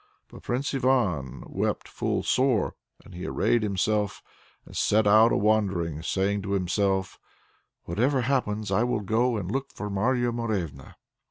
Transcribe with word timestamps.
But 0.29 0.41
Prince 0.41 0.73
Ivan 0.73 1.43
wept 1.45 1.87
full 1.87 2.23
sore, 2.23 2.73
and 3.05 3.13
he 3.13 3.27
arrayed 3.27 3.61
himself 3.61 4.23
and 4.65 4.75
set 4.75 5.05
out 5.05 5.31
a 5.31 5.37
wandering, 5.37 6.01
saying 6.01 6.41
to 6.41 6.53
himself: 6.53 7.19
"Whatever 7.83 8.21
happens, 8.21 8.71
I 8.71 8.83
will 8.83 9.01
go 9.01 9.37
and 9.37 9.51
look 9.51 9.71
for 9.71 9.91
Marya 9.91 10.31
Morevna!" 10.31 10.95